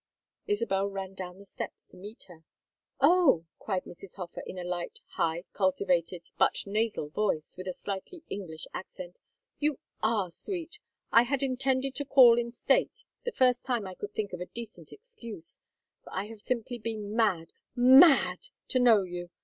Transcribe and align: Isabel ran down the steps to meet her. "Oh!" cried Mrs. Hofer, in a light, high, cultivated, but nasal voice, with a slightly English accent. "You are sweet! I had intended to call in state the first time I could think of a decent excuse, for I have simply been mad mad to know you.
Isabel 0.47 0.87
ran 0.89 1.13
down 1.13 1.37
the 1.37 1.45
steps 1.45 1.85
to 1.89 1.95
meet 1.95 2.23
her. 2.23 2.43
"Oh!" 2.99 3.45
cried 3.59 3.83
Mrs. 3.83 4.15
Hofer, 4.15 4.41
in 4.47 4.57
a 4.57 4.63
light, 4.63 4.99
high, 5.09 5.43
cultivated, 5.53 6.27
but 6.39 6.63
nasal 6.65 7.09
voice, 7.09 7.55
with 7.55 7.67
a 7.67 7.71
slightly 7.71 8.23
English 8.27 8.65
accent. 8.73 9.19
"You 9.59 9.77
are 10.01 10.31
sweet! 10.31 10.79
I 11.11 11.21
had 11.21 11.43
intended 11.43 11.93
to 11.93 12.05
call 12.05 12.39
in 12.39 12.49
state 12.49 13.05
the 13.25 13.31
first 13.31 13.63
time 13.63 13.85
I 13.85 13.93
could 13.93 14.15
think 14.15 14.33
of 14.33 14.41
a 14.41 14.47
decent 14.47 14.91
excuse, 14.91 15.59
for 16.03 16.11
I 16.11 16.25
have 16.29 16.41
simply 16.41 16.79
been 16.79 17.15
mad 17.15 17.53
mad 17.75 18.47
to 18.69 18.79
know 18.79 19.03
you. 19.03 19.29